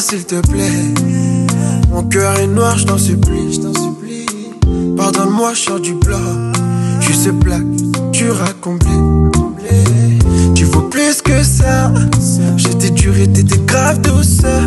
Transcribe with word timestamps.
s'il 0.00 0.24
te 0.24 0.40
plaît. 0.48 0.94
Mon 1.90 2.02
cœur 2.04 2.38
est 2.38 2.46
noir, 2.46 2.76
je 2.78 2.84
t'en 2.84 2.98
supplie, 2.98 3.52
je 3.52 3.60
t'en 3.60 3.74
supplie. 3.74 4.26
Pardonne-moi, 4.96 5.54
je 5.54 5.60
sors 5.60 5.80
du 5.80 5.94
bloc. 5.94 6.20
Suis 7.00 7.14
ce 7.14 7.30
plaque, 7.30 7.62
tu 8.12 8.26
comblé. 8.60 8.90
Tu 10.54 10.64
vaux 10.64 10.82
plus 10.82 11.22
que 11.22 11.42
ça. 11.42 11.92
J'étais 12.56 12.90
dur 12.90 13.16
et 13.16 13.28
t'étais 13.28 13.58
grave 13.58 14.00
douceur. 14.00 14.62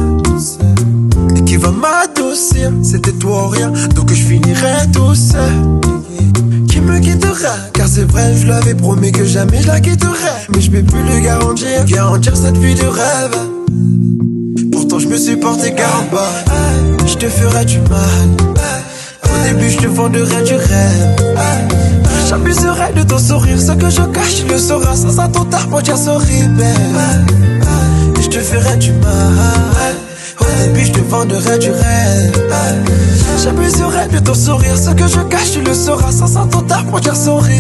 Et 1.36 1.44
qui 1.44 1.58
va 1.58 1.72
m'adoucir, 1.72 2.72
c'était 2.84 3.12
toi 3.12 3.46
ou 3.46 3.50
rien. 3.50 3.72
Donc 3.96 4.10
je 4.14 4.24
finirai 4.24 4.90
tout 4.94 5.16
seul. 5.16 5.54
Qui 6.70 6.80
me 6.80 7.00
quittera? 7.00 7.56
Car 7.74 7.88
c'est 7.88 8.10
vrai, 8.10 8.36
je 8.38 8.48
l'avais 8.48 8.76
promis 8.76 9.12
que 9.12 9.26
jamais 9.26 9.62
je 9.62 9.68
la 9.68 9.80
quitterai. 9.80 10.48
Mais 10.54 10.62
je 10.62 10.72
peux 10.72 10.84
plus 10.84 11.04
le 11.04 11.20
garantir, 11.22 11.86
garantir 11.86 12.38
cette 12.38 12.58
vie 12.58 12.76
de 12.76 12.86
rêve. 12.86 13.57
Je 15.00 15.08
me 15.08 15.18
suis 15.18 15.38
porté 15.38 15.72
garde, 15.72 16.08
je 17.06 17.14
te 17.16 17.28
ferai 17.28 17.66
du 17.66 17.80
mal. 17.82 18.30
Au 19.24 19.44
début, 19.44 19.70
je 19.70 19.78
te 19.78 19.88
vendrai 19.88 20.44
du 20.44 20.56
rêve. 20.56 21.16
J'abuserai 22.28 22.94
de 22.94 23.04
ton 23.04 23.20
sourire, 23.20 23.60
ce 23.60 23.74
que 23.74 23.90
je 23.90 24.02
cache, 24.02 24.44
le 24.50 24.58
sauras. 24.58 24.96
Sans 24.96 25.28
tard 25.46 25.68
pour 25.70 25.82
dire 25.84 25.98
sorry, 25.98 26.44
je 28.20 28.28
te 28.28 28.40
ferai 28.40 28.78
du 28.78 28.92
mal. 28.94 30.07
Au 30.40 30.46
début, 30.64 30.86
je 30.86 30.92
te 30.94 31.00
vendrai 31.00 31.58
du 31.60 31.72
rêve. 31.72 32.48
J'abuserai 33.44 34.08
de 34.12 34.20
ton 34.20 34.34
sourire, 34.34 34.78
ce 34.78 34.90
que 34.92 35.08
je 35.08 35.20
cache, 35.30 35.52
tu 35.54 35.62
le 35.62 35.74
sauras. 35.74 36.12
Sans 36.12 36.48
tard 36.48 36.86
pour 36.86 37.00
dire 37.00 37.16
sorry, 37.16 37.60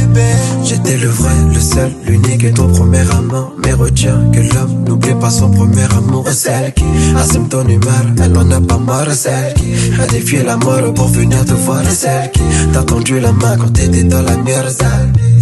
J'étais 0.64 0.98
le 0.98 1.08
vrai, 1.08 1.34
le 1.54 1.60
seul, 1.60 1.92
l'unique 2.06 2.44
et 2.44 2.52
ton 2.52 2.68
premier 2.68 3.10
amant. 3.12 3.52
Mais 3.64 3.74
retiens 3.74 4.20
que 4.34 4.40
l'homme 4.40 4.84
n'oublie 4.86 5.14
pas 5.16 5.30
son 5.30 5.50
premier 5.50 5.86
amour. 5.96 6.28
Celle 6.30 6.74
qui 6.74 6.84
assume 7.16 7.48
ton 7.48 7.68
humeur, 7.68 8.06
elle 8.22 8.32
n'en 8.32 8.50
a 8.52 8.60
pas 8.60 8.78
marre. 8.78 9.12
Celle 9.14 9.54
qui 9.54 9.74
a 10.02 10.08
défié 10.08 10.44
la 10.44 10.58
mort 10.58 10.94
pour 10.94 11.08
venir 11.08 11.46
te 11.46 11.54
voir. 11.54 11.84
Celle 11.90 12.32
qui 12.32 12.42
t'a 12.74 12.84
tendu 12.84 13.20
la 13.20 13.32
main 13.32 13.58
quand 13.58 13.72
t'étais 13.72 14.04
dans 14.04 14.22
la 14.22 14.36
te 14.36 15.37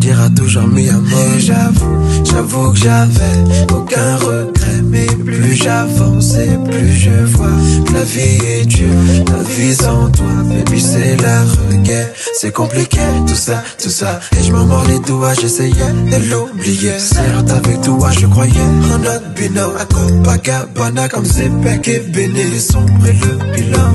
dira 0.00 0.30
toujours 0.30 0.66
mi 0.66 0.88
amor 0.88 1.38
J'avoue, 1.38 1.98
j'avoue 2.24 2.72
que 2.72 2.78
j'avais 2.78 3.36
aucun 3.72 4.16
regret 4.16 4.82
Mais 4.84 5.06
plus 5.06 5.54
j'avance 5.54 6.34
et 6.36 6.56
plus 6.68 6.92
je 6.92 7.24
vois 7.34 7.58
que 7.86 7.92
la 7.92 8.02
vie 8.02 8.38
est 8.46 8.66
dure. 8.66 8.88
La 9.30 9.42
vie 9.42 9.74
sans 9.74 10.10
toi, 10.10 10.26
baby 10.48 10.80
c'est 10.80 11.16
la 11.22 11.42
reguerre 11.42 12.08
C'est 12.34 12.52
compliqué 12.52 13.00
tout 13.26 13.34
ça, 13.34 13.62
tout 13.80 13.90
ça. 13.90 14.20
Et 14.38 14.42
je 14.42 14.52
me 14.52 14.64
mords 14.64 14.86
les 14.88 15.00
doigts, 15.00 15.34
j'essayais 15.34 15.92
de 16.12 16.30
l'oublier. 16.30 16.98
Certes 16.98 17.50
avec 17.50 17.80
toi 17.82 18.10
je 18.18 18.26
croyais 18.26 18.70
en 18.94 18.98
notre 18.98 19.28
binôme 19.34 19.76
À 19.78 19.84
Copacabana 19.84 21.08
comme 21.08 21.26
Zepek 21.26 21.88
et 21.88 22.00
Béné. 22.00 22.44
Les 22.44 22.58
sombres 22.58 23.06
et 23.06 23.12
le 23.12 23.32
bilan. 23.54 23.94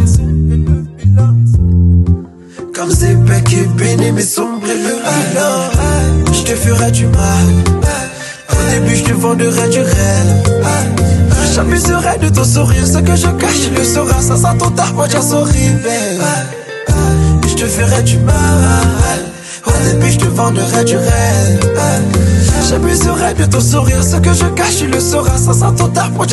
Comme 2.75 2.91
Zepek 2.91 3.53
et 3.53 3.65
Béné, 3.77 4.11
mais 4.11 4.21
sombre 4.21 4.67
et 4.67 4.77
le 4.77 4.93
bilan 4.93 5.94
Je 6.35 6.43
te 6.43 6.55
ferai 6.55 6.91
du 6.91 7.07
mal. 7.07 7.47
Au 8.51 8.71
début 8.71 8.95
je 8.95 9.03
te 9.05 9.13
vendrai 9.13 9.69
du 9.69 9.79
rêve. 9.79 10.43
J'amuserai 11.53 12.17
de 12.21 12.29
ton 12.29 12.43
sourire. 12.43 12.85
Ce 12.85 12.97
que 12.99 13.15
je 13.15 13.27
cache, 13.27 13.61
tu 13.63 13.69
le 13.73 13.83
sauras 13.83 14.21
Ça 14.21 14.35
sent 14.35 14.57
ton 14.59 14.69
tard 14.71 14.93
dire 15.07 15.23
sorry, 15.23 15.71
Je 17.47 17.55
te 17.55 17.65
ferai 17.65 18.03
du 18.03 18.17
mal. 18.19 18.35
Au 19.65 19.71
début 19.89 20.11
je 20.11 20.17
te 20.19 20.25
vendrai 20.25 20.83
du 20.83 20.97
rêve. 20.97 21.59
J'amuserai 22.69 23.33
de 23.35 23.45
ton 23.45 23.61
sourire. 23.61 24.03
Ce 24.03 24.17
que 24.17 24.33
je 24.33 24.45
cache, 24.55 24.77
tu 24.79 24.87
le 24.87 24.99
sauras 24.99 25.37
Ça 25.37 25.53
sent 25.53 25.75
ton 25.77 25.87
tard 25.87 26.11
Au 26.19 26.25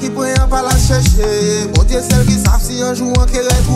ki 0.00 0.10
preyan 0.10 0.48
pa 0.48 0.62
la 0.62 0.74
chèche 0.86 1.28
Bon 1.74 1.84
diye 1.88 2.00
sel 2.02 2.24
ki 2.26 2.36
saf 2.38 2.62
si 2.62 2.82
anjou 2.82 3.12
anke 3.22 3.42
repou 3.46 3.73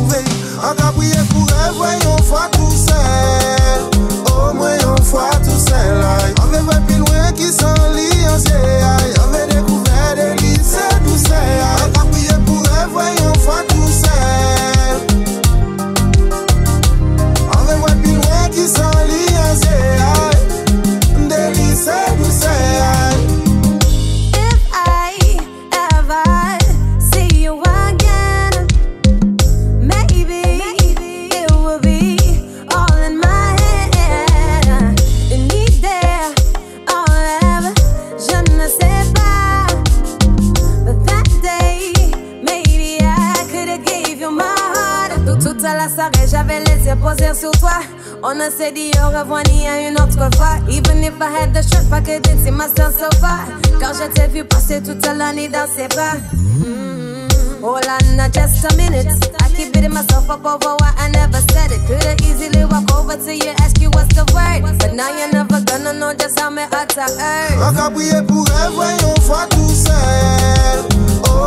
On 48.41 48.45
ne 48.45 48.51
s'est 48.51 48.71
dit 48.71 48.93
au 49.03 49.09
revoir 49.09 49.43
ni 49.51 49.67
à 49.67 49.89
une 49.89 49.95
autre 49.95 50.29
fois. 50.37 50.59
Even 50.71 51.03
if 51.03 51.15
I 51.21 51.27
had 51.27 51.53
the 51.53 51.61
strength, 51.61 51.93
I 51.93 52.01
couldn't 52.01 52.39
see 52.45 52.53
myself 52.53 52.95
so 52.95 53.11
far. 53.19 53.41
Quand 53.81 53.93
je 53.95 54.07
t'ai 54.13 54.29
vu 54.29 54.45
passer 54.45 54.81
toute 54.81 55.05
l'année 55.05 55.49
dans 55.49 55.67
ses 55.67 55.89
pas. 55.89 56.15
Mm. 56.33 57.27
Hold 57.63 57.87
on, 57.89 58.17
now 58.17 58.29
just 58.29 58.65
a 58.65 58.77
minute. 58.77 59.09
I 59.43 59.49
keep 59.57 59.73
beating 59.73 59.93
myself 59.93 60.31
up 60.31 60.47
over 60.47 60.77
why 60.79 60.93
I 60.99 61.11
never 61.11 61.41
said 61.51 61.73
it. 61.73 61.81
Could've 61.89 62.21
easily 62.31 62.65
walk 62.65 62.89
over 62.95 63.17
to 63.17 63.35
you, 63.35 63.51
ask 63.59 63.81
you 63.81 63.91
what's 63.91 64.15
the 64.15 64.25
word. 64.33 64.63
But 64.79 64.95
now 64.95 65.11
you're 65.19 65.33
never 65.33 65.61
gonna 65.65 65.93
know 65.95 66.15
just 66.15 66.39
how 66.39 66.49
my 66.49 66.63
heart 66.71 66.97
I 66.97 67.11
hurt. 67.11 67.59
On 67.59 67.73
va 67.73 67.91
prier 67.91 68.23
pour 68.23 68.47
elle, 68.63 68.73
voyons 68.73 69.21
fois 69.23 69.47
tout 69.51 69.75
seul. 69.75 70.85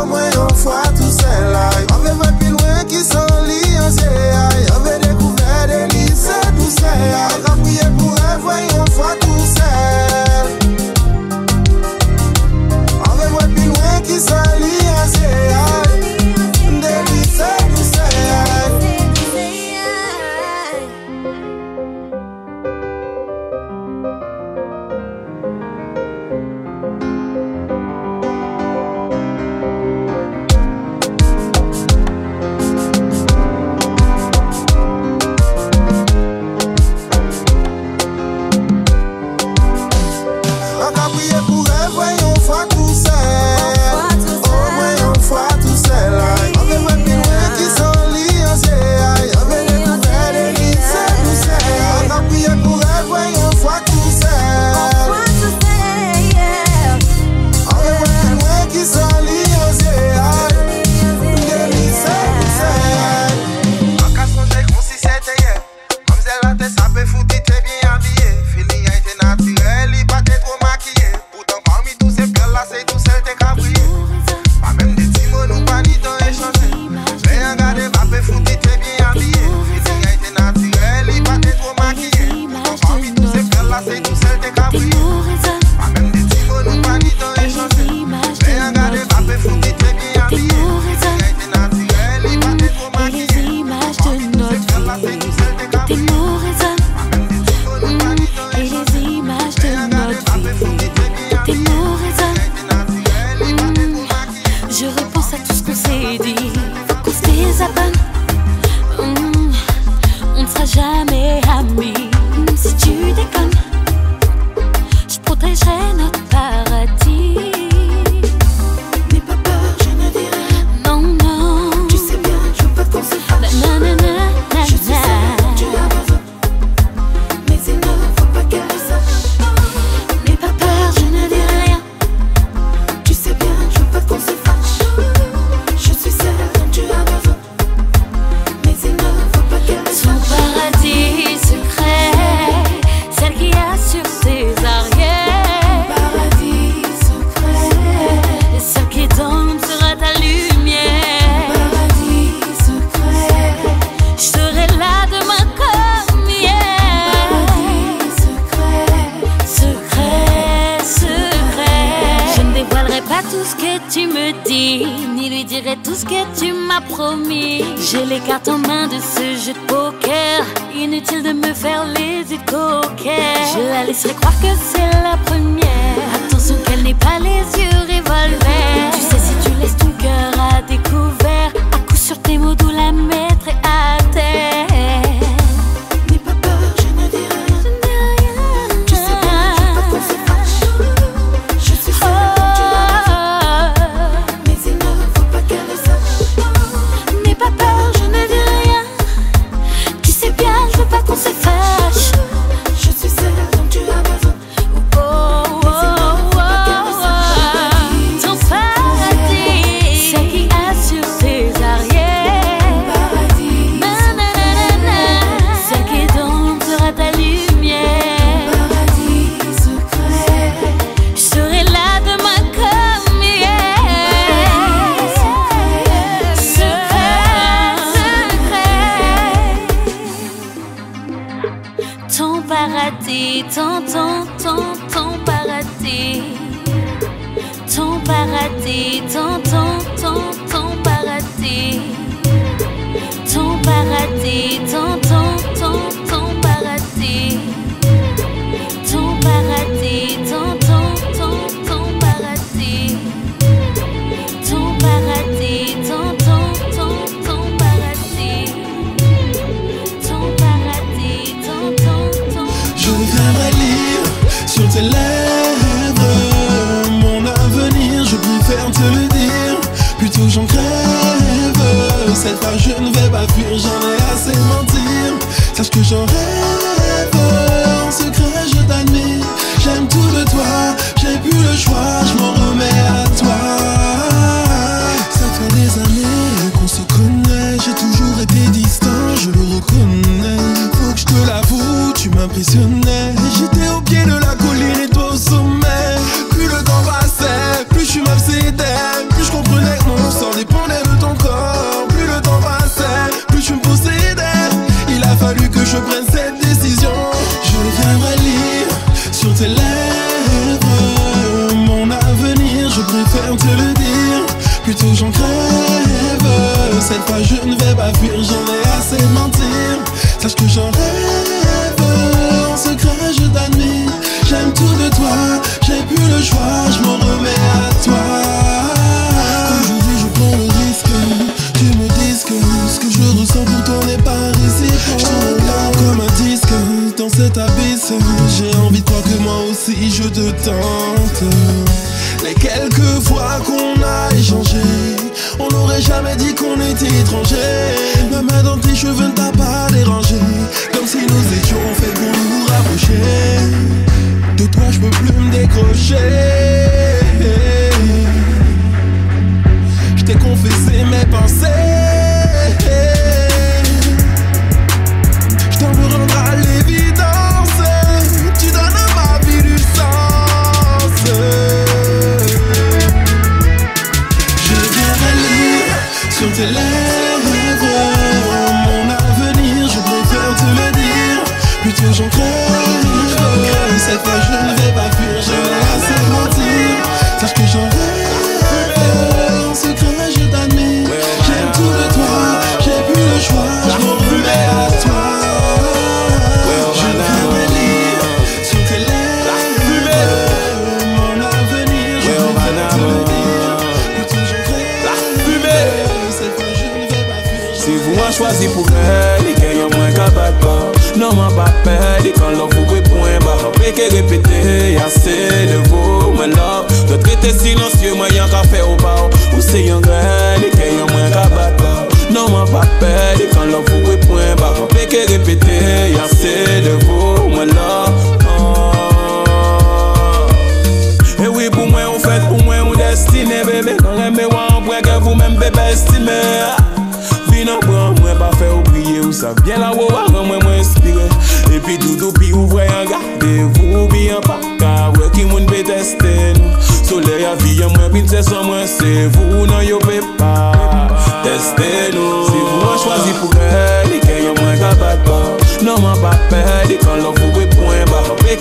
Moins 0.06 0.30
une 0.30 0.56
fois 0.56 0.82
tout 0.94 1.10
seul. 1.10 1.56
On 1.94 1.98
veut 1.98 2.12
voir 2.12 2.36
plus 2.38 2.50
loin 2.50 2.84
qui 2.86 3.02
s'en 3.02 3.24
lit 3.46 3.78
en 3.78 3.86
aïe. 3.86 4.66
On 4.76 4.80
veut 4.80 5.01
se 6.72 6.92
Al 7.20 7.36
ka 7.44 7.54
priye 7.62 7.86
pou 7.98 8.16
revwe 8.22 8.56
yon 8.72 8.88
fwa 8.96 9.12
tou 9.24 9.46
se 9.52 9.70
An 13.08 13.14
revwe 13.20 13.44
pi 13.54 13.68
lwen 13.68 14.02
ki 14.08 14.18
se 14.26 14.42
li 14.62 14.74
ase 15.04 15.32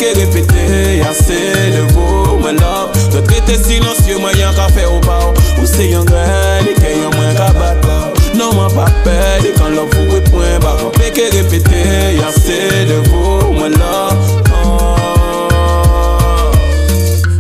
Pe 0.02 0.14
ke 0.14 0.20
repete 0.20 1.02
ase 1.06 1.38
de 1.74 1.82
vou 1.94 2.40
mwen 2.40 2.56
love 2.58 3.10
De 3.14 3.22
trete 3.22 3.54
silencieux 3.62 4.18
mwen 4.18 4.34
yon 4.40 4.56
ka 4.58 4.66
fe 4.74 4.88
ou 4.90 4.98
pa 5.06 5.20
ou 5.28 5.34
Ou 5.62 5.68
se 5.70 5.92
yon 5.92 6.08
gren 6.10 6.66
E 6.66 6.74
ke 6.80 6.96
yon 6.96 7.14
mwen 7.20 7.38
pa 7.38 8.88
pedi 9.06 9.52
Kan 9.60 9.76
lò 9.78 9.86
fou 9.94 10.18
e 10.18 10.24
pwen 10.32 10.58
bak 10.64 10.82
An 10.88 10.96
peke 10.98 11.28
repete 11.36 11.84
Yase 12.18 12.58
de 12.90 12.98
vou 13.12 13.54
mwen 13.60 13.78
la 13.78 13.94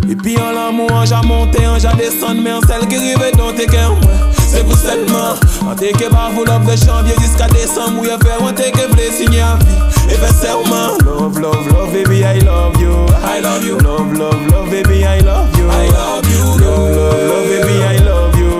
E 0.05 0.19
pi 0.21 0.37
an 0.37 0.53
l'amou 0.53 0.93
an 0.99 1.09
ja 1.09 1.23
monte 1.25 1.65
an 1.65 1.81
ja 1.81 1.97
descend 1.97 2.45
Men 2.45 2.59
an 2.59 2.69
sel 2.69 2.85
ki 2.85 3.01
rive 3.07 3.33
don 3.41 3.57
te 3.57 3.65
ken 3.73 3.97
mwen 4.03 4.21
Se 4.37 4.61
pou 4.61 4.77
setman 4.77 5.40
An 5.71 5.77
teke 5.77 6.09
bavou 6.09 6.43
love 6.43 6.65
de 6.65 6.75
janvye 6.75 7.13
Jiska 7.21 7.47
desan 7.53 7.93
mou 7.95 8.03
ye 8.03 8.17
fe 8.19 8.33
An 8.43 8.55
teke 8.55 8.89
vle 8.91 9.05
sinye 9.15 9.39
avi 9.39 9.77
E 10.11 10.17
fe 10.19 10.31
serman 10.41 10.97
Love, 11.05 11.39
love, 11.39 11.65
love, 11.71 11.93
baby, 11.93 12.25
I 12.25 12.39
love 12.39 12.75
you. 12.81 12.91
I 13.23 13.39
love 13.39 13.63
you. 13.63 13.77
Love, 13.77 14.11
love, 14.17 14.47
love, 14.51 14.69
baby, 14.69 15.05
I 15.05 15.19
love 15.19 15.55
you. 15.57 15.69
I 15.69 15.87
love 15.87 16.27
you. 16.27 16.43
Love, 16.59 16.95
love, 16.95 17.23
love, 17.29 17.47
baby, 17.47 17.75
I 17.83 17.97
love 18.03 18.35
you. 18.37 18.51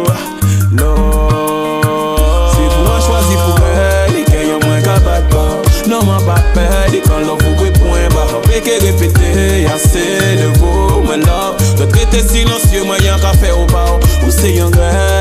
Love. 0.80 2.56
Se 2.56 2.64
pou 2.72 2.88
an 2.88 3.02
chwazi 3.04 3.36
pou 3.36 3.60
pedi 3.60 4.24
Ken 4.32 4.48
yon 4.48 4.64
mwen 4.64 4.80
ka 4.88 4.96
bat 5.04 5.28
pa 5.34 5.44
Non 5.92 6.08
man 6.08 6.24
pa 6.24 6.40
pedi 6.56 7.04
Kan 7.04 7.28
love 7.28 7.44
pou 7.44 7.60
kwe 7.60 7.74
pwen 7.76 8.08
ba 8.16 8.24
An 8.30 8.48
peke 8.48 8.80
repete 8.86 9.66
Yase 9.66 10.08
de 10.40 10.48
vou 10.62 11.04
mwen 11.04 11.28
love 11.28 11.60
Te 11.76 11.92
trete 11.92 12.24
silansye 12.24 12.86
mwen 12.88 13.04
yon 13.04 13.20
ka 13.20 13.36
fe 13.44 13.52
ou 13.52 13.68
pa 13.74 13.84
Ou 14.00 14.32
se 14.32 14.56
yon 14.56 14.72
gredi 14.72 15.21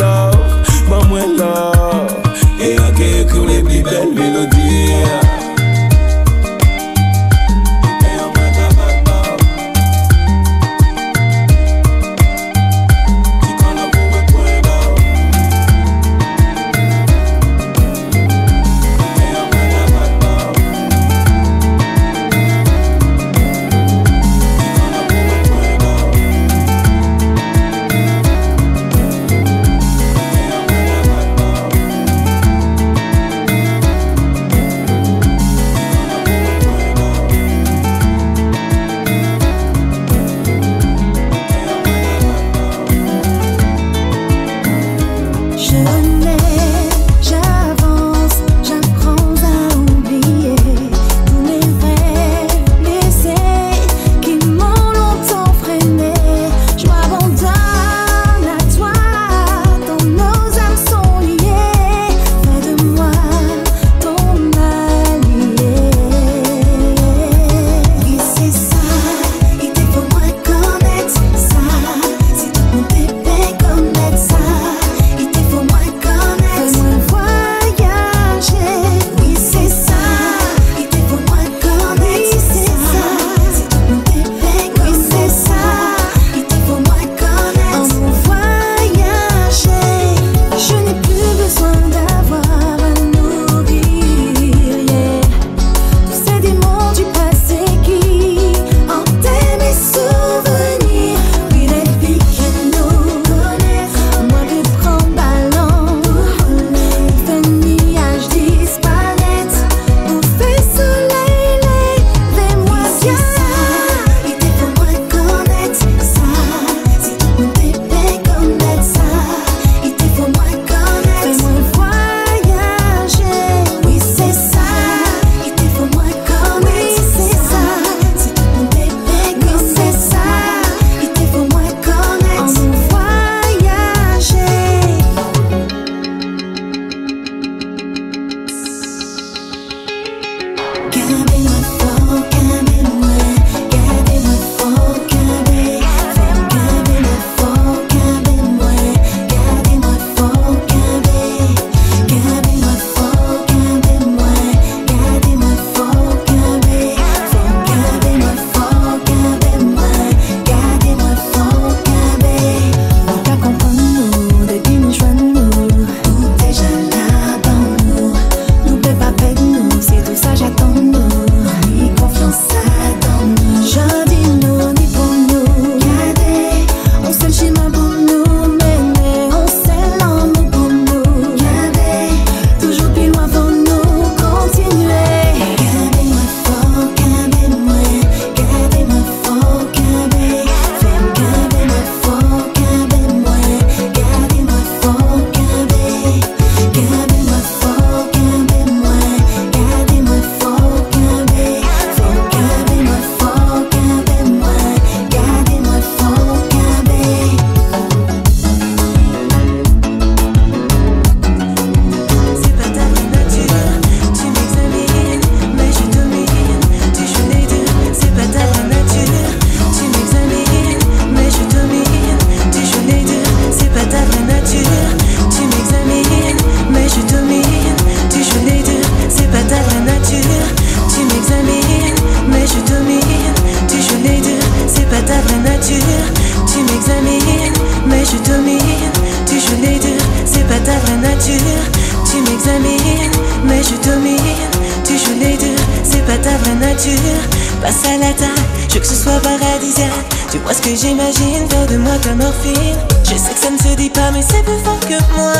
Tu 250.31 250.37
vois 250.37 250.53
ce 250.53 250.61
que 250.61 250.73
j'imagine, 250.73 251.49
faire 251.49 251.67
de 251.67 251.75
moi 251.75 251.97
ta 252.01 252.15
morphine. 252.15 252.77
Je 253.03 253.17
sais 253.17 253.33
que 253.33 253.39
ça 253.39 253.49
ne 253.49 253.57
se 253.57 253.75
dit 253.75 253.89
pas, 253.89 254.11
mais 254.11 254.21
c'est 254.21 254.41
plus 254.43 254.57
fort 254.63 254.79
que 254.79 254.95
moi. 255.13 255.33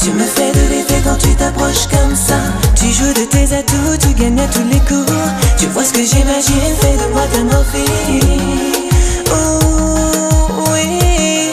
Tu 0.00 0.10
me 0.10 0.22
fais 0.22 0.52
de 0.52 0.68
l'effet 0.70 1.02
quand 1.02 1.16
tu 1.16 1.34
t'approches 1.34 1.88
comme 1.90 2.14
ça. 2.14 2.36
Tu 2.76 2.92
joues 2.92 3.12
de 3.12 3.24
tes 3.24 3.52
atouts, 3.52 3.96
tu 4.00 4.14
gagnes 4.14 4.38
à 4.38 4.46
tous 4.46 4.62
les 4.70 4.78
coups. 4.80 5.10
Tu 5.58 5.66
vois 5.66 5.82
ce 5.82 5.92
que 5.92 6.04
j'imagine, 6.04 6.76
fais 6.80 6.96
de 6.96 7.12
moi 7.12 7.22
ta 7.32 7.42
morphine. 7.42 8.20
Oh 9.32 10.64
oui, 10.72 11.50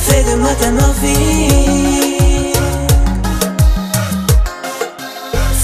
fais 0.00 0.24
de 0.24 0.36
moi 0.36 0.54
ta 0.58 0.70
morphine. 0.70 2.54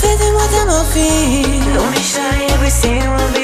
Fais 0.00 0.16
de 0.18 0.32
moi 0.32 0.46
ta 0.52 0.66
morphine. 0.66 1.74
Don't 1.74 1.94
shy, 2.02 2.52
everything 2.52 3.00
will 3.16 3.41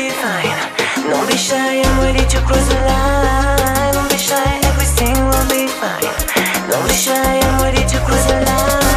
Don't 2.48 4.08
be 4.11 4.16
shy, 4.16 4.61
everything 4.64 5.14
will 5.28 5.48
be 5.50 5.66
fine. 5.68 6.00
Don't 6.70 6.87
be 6.88 6.94
shy, 6.94 7.40
I'm 7.40 7.62
ready 7.62 7.87
to 7.87 7.98
cross 7.98 8.24
the 8.24 8.40
line. 8.40 8.88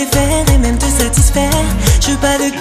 Et 0.00 0.58
même 0.58 0.78
te 0.78 0.84
satisfaire. 0.84 1.50
Je 2.00 2.14
pas 2.16 2.38
de. 2.38 2.52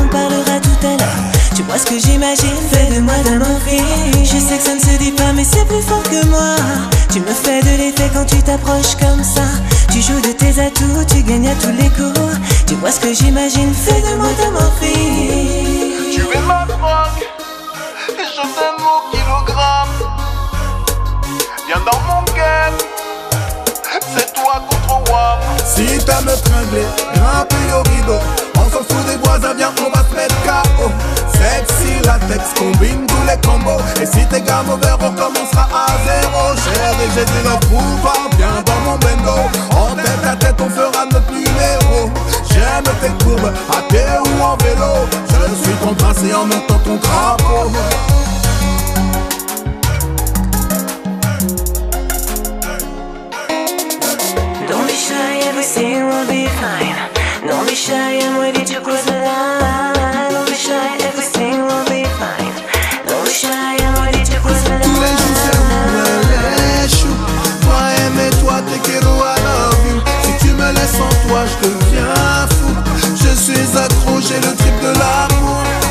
On 0.00 0.08
parlera 0.08 0.58
tout 0.60 0.86
à 0.86 0.96
l'heure. 0.96 1.26
Tu 1.54 1.62
vois 1.62 1.78
ce 1.78 1.86
que 1.86 1.98
j'imagine, 1.98 2.56
fais 2.70 2.94
de 2.94 3.00
moi 3.00 3.14
morphine. 3.38 4.24
Je 4.24 4.38
sais 4.38 4.58
que 4.58 4.62
ça 4.62 4.74
ne 4.74 4.80
se 4.80 4.98
dit 4.98 5.12
pas, 5.12 5.32
mais 5.34 5.44
c'est 5.44 5.66
plus 5.66 5.82
fort 5.82 6.02
que 6.02 6.26
moi. 6.26 6.56
Tu 7.12 7.20
me 7.20 7.32
fais 7.32 7.60
de 7.60 7.78
l'effet 7.78 8.10
quand 8.12 8.24
tu 8.24 8.42
t'approches 8.42 8.96
comme 8.98 9.22
ça. 9.22 9.42
Tu 9.92 10.02
joues 10.02 10.20
de 10.20 10.32
tes 10.32 10.60
atouts, 10.60 11.04
tu 11.08 11.22
gagnes 11.22 11.48
à 11.48 11.54
tous 11.54 11.70
les 11.70 11.88
coups. 11.90 12.36
Tu 12.66 12.74
vois 12.74 12.90
ce 12.90 13.00
que 13.00 13.14
j'imagine, 13.14 13.72
fais 13.72 14.00
de 14.00 14.16
moi 14.16 14.28
ta 14.36 14.50
morphine. 14.50 16.12
Tu 16.12 16.20
es 16.20 16.40
ma 16.42 16.66
drogue 16.66 17.22
et 18.08 18.26
je 18.26 18.42
t'aime 18.42 18.84
au 18.84 19.10
kilogramme. 19.14 19.88
Viens 21.66 21.82
dans 21.90 22.00
mon 22.08 22.22
game, 22.34 22.76
Si 25.64 25.86
t'aimes 26.04 26.24
me 26.24 26.34
tringler, 26.34 26.86
grimper 27.14 27.72
au 27.74 27.82
rideau. 27.90 28.20
On 28.56 28.64
s'en 28.70 28.82
fout 28.82 29.04
des 29.06 29.16
voisins, 29.22 29.54
viens 29.54 29.72
on 29.84 29.90
va 29.90 30.02
se 30.08 30.14
mettre 30.14 30.34
KO 30.42 30.90
Sexy 31.32 32.00
latex, 32.04 32.42
combine 32.58 33.06
tous 33.06 33.26
les 33.26 33.36
combos. 33.46 33.82
Et 34.00 34.06
si 34.06 34.24
t'es 34.26 34.40
gamme 34.40 34.70
over, 34.70 34.94
on 35.00 35.12
commencera 35.12 35.68
à 35.74 35.86
zéro. 36.06 36.56
Chérie, 36.64 37.10
j'ai 37.14 37.24
dit 37.24 37.42
le 37.44 37.58
pouvoir, 37.66 38.30
viens 38.38 38.62
dans 38.64 38.90
mon 38.90 38.96
bendo 38.98 39.38
En 39.72 39.94
tête 39.96 40.24
à 40.26 40.36
tête, 40.36 40.56
on 40.60 40.70
fera 40.70 41.04
notre 41.12 41.30
numéro. 41.30 42.10
J'aime 42.50 42.84
tes 43.02 43.24
courbes, 43.24 43.52
à 43.70 43.82
pied 43.88 44.00
ou 44.00 44.42
en 44.42 44.56
vélo. 44.56 45.06
Je 45.28 45.62
suis 45.62 45.76
ton 45.76 45.94
prince 45.94 46.18
et 46.28 46.34
en 46.34 46.46
même 46.46 46.66
temps 46.66 46.80
ton 46.84 46.96
crapaud 46.98 47.70
everything 55.66 56.06
will 56.06 56.26
be 56.28 56.46
fine. 56.60 56.94
Don't 57.48 57.66
be 57.66 57.74
shy, 57.74 58.18
I'm 58.18 58.38
ready 58.40 58.64
to 58.64 58.80
toi 68.40 68.62
te 68.62 68.78
quiero 68.80 69.18
I 69.18 69.36
Si 70.22 70.46
tu 70.46 70.54
me 70.54 70.72
laisses 70.72 71.00
en 71.00 71.28
toi 71.28 71.44
je 71.50 71.68
deviens 71.68 72.46
fou. 72.56 72.72
Je 73.16 73.34
suis 73.34 73.76
accro 73.76 74.16
le 74.16 74.56
trip 74.56 74.80
de 74.82 74.92
l'amour 74.98 75.85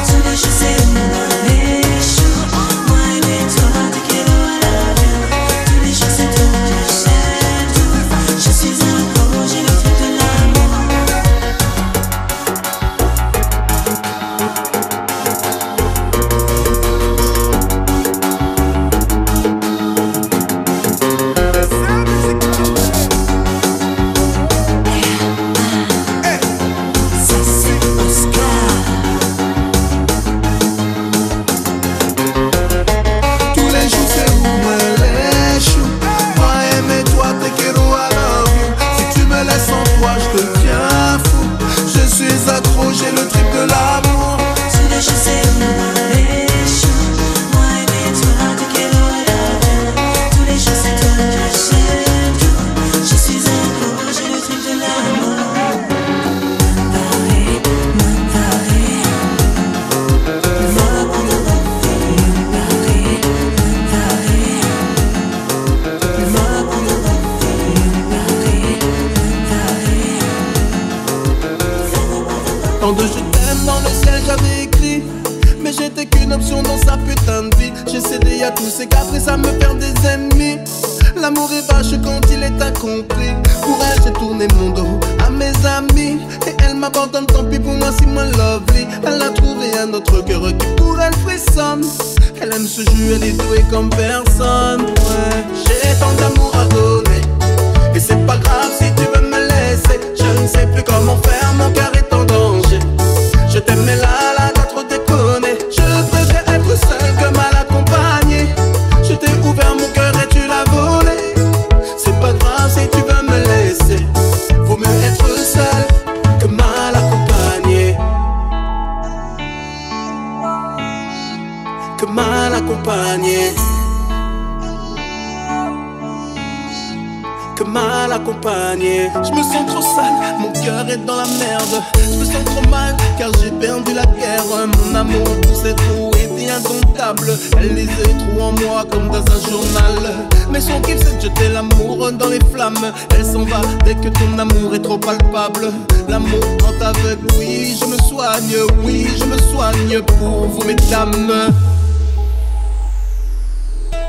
indomptable. 137.06 137.38
Elle 137.60 137.76
lisait 137.76 137.92
trop 137.92 138.42
en 138.42 138.52
moi 138.54 138.86
comme 138.90 139.08
dans 139.10 139.20
un 139.20 139.50
journal. 139.50 140.14
Mais 140.52 140.62
son 140.62 140.80
kiff 140.82 140.98
c'est 141.00 141.18
de 141.18 141.22
jeter 141.22 141.50
l'amour 141.50 142.12
dans 142.12 142.30
les 142.30 142.40
flammes. 142.54 142.92
Elle 143.16 143.26
s'en 143.26 143.44
va 143.44 143.62
dès 143.84 143.96
que 143.96 144.10
ton 144.10 144.38
amour 144.38 144.76
est 144.76 144.82
trop 144.82 144.98
palpable. 144.98 145.72
L'amour 146.08 146.44
rend 146.64 146.86
aveugle, 146.86 147.28
oui, 147.40 147.78
je 147.80 147.86
me 147.86 147.98
soigne, 147.98 148.56
oui, 148.84 149.08
je 149.18 149.26
me 149.26 149.38
soigne 149.38 150.02
pour 150.02 150.48
vous, 150.48 150.64
mesdames. 150.66 151.54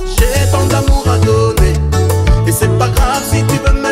J'ai 0.04 0.50
tant 0.50 0.66
d'amour 0.66 1.04
à 1.08 1.18
donner. 1.18 1.72
Et 2.46 2.52
c'est 2.52 2.78
pas 2.78 2.88
grave 2.88 3.22
si 3.30 3.42
tu 3.44 3.58
veux 3.66 3.80
me 3.80 3.85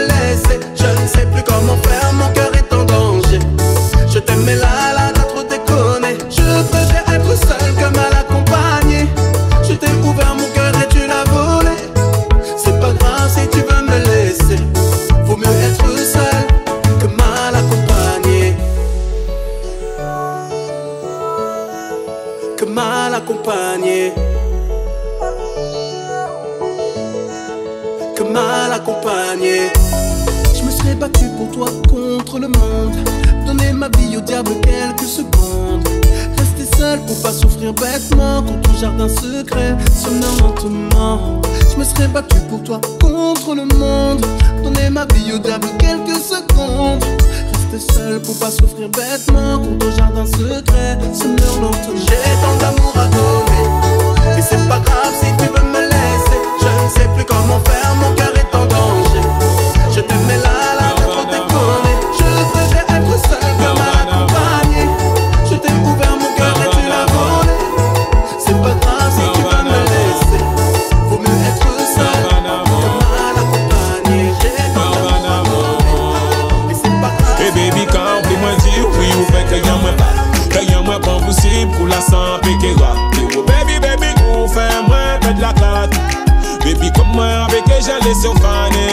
Je 29.06 30.62
me 30.64 30.70
serais 30.70 30.94
battu 30.94 31.26
pour 31.36 31.50
toi 31.50 31.68
contre 31.90 32.38
le 32.38 32.48
monde. 32.48 32.96
Donner 33.46 33.72
ma 33.74 33.88
vie 33.98 34.16
au 34.16 34.20
diable 34.22 34.52
quelques 34.62 35.06
secondes. 35.06 35.86
Rester 36.38 36.78
seul 36.78 37.00
pour 37.00 37.20
pas 37.20 37.32
souffrir 37.32 37.74
bêtement. 37.74 38.42
Quand 38.42 38.62
ton 38.62 38.78
jardin 38.78 39.08
secret 39.08 39.76
sonne 39.94 40.24
lentement. 40.40 41.42
Je 41.70 41.76
me 41.78 41.84
serais 41.84 42.08
battu 42.08 42.38
pour 42.48 42.62
toi 42.62 42.80
contre 42.98 43.54
le 43.54 43.66
monde. 43.76 44.24
Donner 44.62 44.88
ma 44.88 45.04
vie 45.12 45.34
au 45.34 45.38
diable 45.38 45.68
quelques 45.78 46.16
secondes. 46.16 47.04
Rester 47.52 47.92
seul 47.92 48.22
pour 48.22 48.38
pas 48.38 48.50
souffrir 48.50 48.88
bêtement. 48.88 49.58
Quand 49.58 49.78
ton 49.80 49.90
jardin 49.98 50.24
secret 50.24 50.98
sonne 51.12 51.36
lentement. 51.60 51.94
J'ai 51.94 52.16
tant 52.40 52.56
d'amour 52.58 52.94
à 52.96 53.06
donner. 53.08 54.38
Et 54.38 54.42
c'est 54.42 54.66
pas 54.66 54.80
grave 54.80 55.12
si 55.20 55.26
tu 55.36 55.44
veux 55.52 55.68
me 55.68 55.80
laisser. 55.90 56.40
Je 56.58 56.84
ne 56.84 56.88
sais 56.88 57.08
plus 57.14 57.24
comment 57.26 57.60
faire, 57.66 57.94
mon 57.96 58.14
cœur 58.14 58.32
est 58.34 58.56
en 58.56 58.64
danger. 58.64 58.73
Je 59.94 60.00
t'aime, 60.00 60.24
mais 60.26 60.38
là, 60.38 60.74
là, 60.80 60.90
trop 61.07 61.22
déconné. 61.22 61.94
Je 62.18 62.24
préfère 62.50 62.83
être 62.96 63.16
seul 63.28 63.38
que 63.38 63.78
mal 63.78 63.94
accompagné. 64.02 64.88
Je 65.48 65.54
t'ai 65.54 65.72
ouvert 65.72 66.16
mon 66.18 66.35
cœur 66.35 66.57
et 66.64 66.70
tu 66.74 66.83
l'as 66.88 67.07
volé. 67.14 67.54
C'est 68.40 68.61
pas 68.61 68.74
grave 68.74 69.12
si 69.14 69.22
tu 69.35 69.42
veux 69.42 69.62
me 69.62 69.78
laisser. 69.92 70.42
Vaut 71.07 71.18
mieux 71.18 71.40
être 71.46 71.68
seul 71.94 72.26
que 72.26 72.35
mal 72.98 73.37
accompagné. 73.38 74.33
J'ai 74.42 74.50
tant 74.74 74.98
d'amour. 75.22 75.78
Et 76.68 76.74
c'est 76.74 77.00
pas 77.00 77.12
grave. 77.16 77.40
Et 77.40 77.50
baby, 77.52 77.87
quand 77.87 78.18
puis 78.24 78.37
moi 78.38 78.50
dire 78.64 78.88
oui 78.98 79.07
ou 79.16 79.24
fait 79.33 79.44
que 79.44 79.64
moi 79.78 79.92
pas 79.96 80.59
Que 80.59 80.72
y'en 80.72 80.83
moi 80.83 80.98
pas 80.98 81.24
possible 81.24 81.70
pour 81.76 81.87
la 81.87 82.00
va 82.80 82.94
Oh 83.37 83.44
baby, 83.46 83.78
baby, 83.78 84.12
ou 84.33 84.48
fait 84.48 84.83
moi 84.88 85.20
fait 85.22 85.35
de 85.35 85.40
la 85.40 85.52
carte 85.52 85.94
Baby, 86.64 86.90
comme 86.96 87.12
moi 87.14 87.46
avec 87.46 87.64
Quand 87.64 87.78
puis 87.78 88.72
moi 88.72 88.84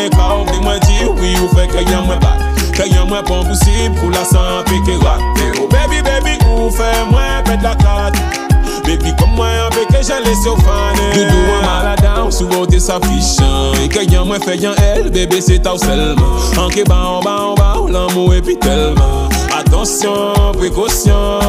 ou 1.41 1.91
y'en 1.91 2.05
moi 2.05 2.17
pas 2.17 2.37
Que 2.73 2.87
y'en 2.87 3.05
moi 3.05 3.23
pas 3.23 3.43
possible 3.43 3.95
pour 3.99 4.09
la 4.09 4.23
va 4.23 5.17
Oh 5.59 5.67
baby, 5.67 6.01
baby, 6.01 6.37
ou 6.45 6.69
moi 7.11 7.23
fait 7.45 7.57
de 7.57 7.63
la 7.63 7.75
carte? 7.75 8.15
Baby, 8.85 9.13
comme 9.17 9.35
moi 9.35 9.47
avec 9.71 9.87
que 9.87 10.05
j'ai 10.05 10.23
laissé 10.23 10.49
au 10.49 10.55
fané 10.57 11.13
Doudou, 11.13 11.37
un 11.59 11.65
malade, 11.65 12.31
souvent 12.31 12.65
t'es 12.65 12.79
sa 12.79 12.99
fiche 12.99 13.37
Et 13.83 13.87
que 13.87 14.03
y'en 14.11 14.25
moi 14.25 14.37
fait 14.39 14.57
y'en 14.57 14.73
elle, 14.81 15.09
bébé 15.09 15.41
c'est 15.41 15.59
ta 15.59 15.77
seulement. 15.77 16.37
En 16.57 16.67
que 16.69 16.83
ba 16.87 16.95
en 16.95 17.19
bas 17.21 17.41
en 17.41 17.53
bas, 17.55 17.75
l'amour 17.89 18.33
est 18.33 18.41
puis 18.41 18.57
tellement. 18.57 19.29
Attention, 19.57 20.33
précaution. 20.57 21.39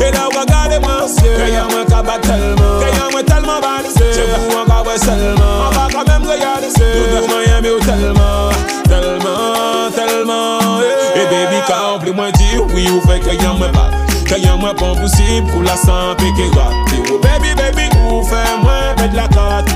Et 0.00 0.10
là, 0.10 0.28
regardez-moi, 0.28 1.06
c'est 1.06 1.22
Que 1.22 1.52
y'en 1.52 1.68
moi 1.70 1.84
cabat 1.88 2.18
tellement. 2.18 2.80
Que 2.80 2.98
y'en 2.98 3.10
moi 3.10 3.22
tellement 3.22 3.60
balisé 3.60 4.04
Je 4.12 4.20
vous 4.20 4.58
en 4.58 4.64
cabat 4.64 4.98
seulement. 4.98 5.24
On 5.24 5.24
va 5.24 5.34
quand 5.36 5.43
baby, 12.84 12.96
ou 12.96 13.00
fe 13.06 13.18
kè 13.20 13.34
yon 13.42 13.58
mwen 13.58 13.72
pat 13.72 13.92
Kè 14.28 14.38
yon 14.40 14.60
mwen 14.60 14.74
pon 14.76 14.96
pousib, 14.98 15.48
kou 15.52 15.62
la 15.64 15.76
san 15.76 16.14
pe 16.16 16.30
kè 16.36 16.48
rat. 16.56 16.72
Ou 17.10 17.18
baby, 17.20 17.54
baby, 17.58 17.88
ou 18.08 18.22
fe 18.24 18.40
mwen 18.62 18.96
pet 18.96 19.14
la 19.16 19.26
kat. 19.28 19.68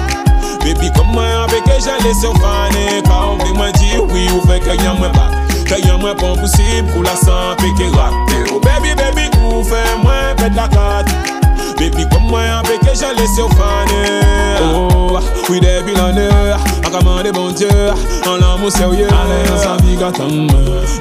Baby, 0.65 0.91
kom 0.97 1.13
mwen 1.13 1.35
apè 1.45 1.61
kè 1.67 1.79
jan 1.85 2.01
lè 2.05 2.15
se 2.17 2.29
ou 2.29 2.41
fane 2.43 3.03
Ka. 3.07 3.21
Ou 3.31 3.37
mwen 3.43 3.57
mwen 3.59 3.73
di, 3.79 3.95
ou 4.01 4.45
fe 4.49 4.61
kè 4.65 4.77
yon 4.83 5.01
mwen 5.01 5.13
pat 5.17 5.57
Kè 5.69 5.81
yon 5.85 6.01
mwen 6.03 6.17
pon 6.21 6.37
pousib, 6.41 6.89
kou 6.95 7.05
la 7.05 7.17
san 7.21 7.57
pe 7.61 7.73
kè 7.81 7.91
rat. 7.97 8.37
Ou 8.53 8.61
baby, 8.65 8.95
baby, 8.99 9.29
ou 9.45 9.65
fe 9.69 9.85
mwen 10.05 10.37
pet 10.41 10.57
la 10.57 10.69
kat. 10.73 11.28
Bepi 11.79 12.05
kom 12.11 12.29
mwen 12.31 12.51
apeke 12.59 12.95
jan 12.99 13.15
lese 13.17 13.43
ou 13.43 13.51
fane. 13.59 14.39
Oh, 14.61 15.21
oui 15.49 15.61
depi 15.61 15.95
lane 15.95 16.29
Akaman 16.85 17.23
de 17.23 17.31
bon 17.33 17.53
die 17.53 17.67
An 18.27 18.41
lan 18.41 18.59
moun 18.61 18.71
serye 18.71 19.07
Ale 19.07 19.39
yon 19.47 19.59
san 19.63 19.79
vi 19.85 19.97
gantan 19.97 20.49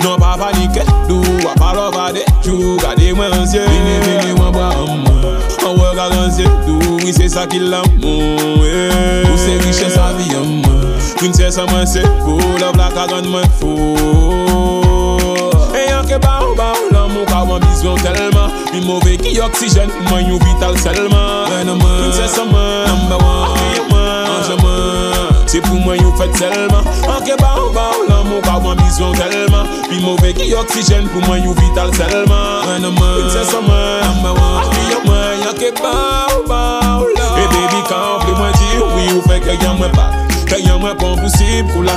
Non 0.03 0.17
pa 0.19 0.35
panike 0.37 0.85
Dou 1.07 1.21
wap 1.43 1.61
alo 1.61 1.89
vade 1.91 2.23
Jou 2.45 2.77
gade 2.81 3.13
mwen 3.13 3.33
ansye 3.33 3.59
Vini 3.67 3.99
vini 4.05 4.33
mwen 4.37 4.51
bwa 4.53 4.69
amman 4.75 5.39
An 5.65 5.77
wè 5.79 5.93
garansye 5.97 6.47
Dou 6.67 6.99
oui 7.03 7.13
se 7.13 7.29
sa 7.33 7.47
ki 7.47 7.59
l'amon 7.59 8.35
Ou 8.61 9.37
se 9.37 9.57
riche 9.65 9.89
sa 9.93 10.11
vi 10.17 10.35
amman 10.37 10.99
Prinsese 11.17 11.65
mwen 11.71 11.87
se 11.87 12.05
Pou 12.23 12.37
love 12.61 12.77
la 12.77 12.91
ka 12.95 13.07
gan 13.11 13.27
mwen 13.31 13.49
fo 13.59 14.86
ou 17.17 17.25
l'amour 17.25 17.25
Ka 17.25 17.43
wan 17.43 17.61
tellement. 18.03 18.49
Pi 18.71 18.81
mauvais 18.81 19.17
qui 19.17 19.39
oxygène 19.39 19.89
Moi, 20.09 20.21
you 20.21 20.39
vital 20.39 20.77
seulement. 20.77 21.45
Princesse, 21.47 22.39
moi, 22.49 22.85
number 22.87 23.17
one. 23.17 23.57
Ange, 24.27 24.61
moi. 24.61 24.71
C'est 25.45 25.61
pour 25.61 25.79
moi 25.79 25.95
you 25.95 26.13
fait 26.17 26.27
tellement 26.37 26.83
En 27.07 27.23
que 27.23 27.41
ba 27.41 27.55
ou 27.65 27.73
ba 27.73 27.91
ou 27.97 28.09
l'amour 28.09 28.41
Ka 28.41 28.57
wan 28.57 28.77
oxygène 30.53 31.07
Pour 31.07 31.25
moi 31.25 31.37
you 31.37 31.53
vital 31.53 31.89
seulement. 31.95 32.61
Princesse, 32.63 33.55
moi, 33.65 34.01
number 34.03 34.33
one. 34.33 34.67
Y'a 35.43 35.53
que 35.53 35.81
ba 35.81 36.27
ou 36.37 36.47
ba 36.47 36.99
ou 36.99 37.07
l'amour 37.17 37.37
Et 37.37 37.47
baby, 37.47 37.81
quand 37.87 38.25
plus 38.25 38.35
moi 38.35 38.51
dire 38.51 38.85
Oui 38.95 39.13
ou 39.13 39.21
y'a 39.63 39.73
moi 39.73 39.89
pas. 39.89 40.11
Possible 41.15 41.71
Pour 41.73 41.83
la 41.83 41.95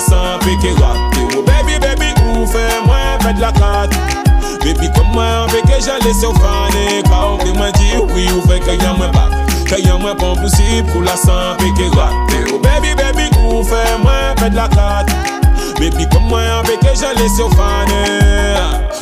qui 0.60 0.68
va 0.80 0.94
Oh 1.36 1.42
baby, 1.42 1.78
baby, 1.78 2.12
ou 2.34 2.46
de 3.32 3.40
la 3.40 3.52
carte 3.52 3.94
Baby, 4.60 4.90
comme 4.94 5.08
moi 5.12 5.46
avec 5.48 5.62
que 5.62 5.82
j'ai 5.82 6.06
laissé 6.06 6.26
au 6.26 6.34
fané 6.34 7.02
Quand 7.04 7.38
on 7.40 7.56
moi 7.56 7.70
dire 7.72 8.04
oui 8.14 8.28
ou 8.36 8.40
fait 8.48 8.60
que 8.60 8.82
y'a 8.82 8.92
moi 8.92 9.08
pas. 9.08 9.28
Que 9.66 9.80
y'a 9.80 9.96
moi 9.96 10.14
pas 10.14 10.34
possible 10.40 10.88
Pour 10.92 11.02
la 11.02 11.16
santé 11.16 11.64
va 11.94 12.10
Oh 12.52 12.58
baby, 12.58 12.94
baby, 12.94 13.30
ou 13.48 13.62
fait 13.62 13.98
moi 14.02 14.34
fait 14.38 14.50
de 14.50 14.56
la 14.56 14.68
carte 14.68 15.10
Baby, 15.80 16.04
kom 16.12 16.26
mwen 16.28 16.44
anbeke 16.52 16.90
jale 16.92 17.28
se 17.36 17.42
ou 17.42 17.50
fane 17.56 18.00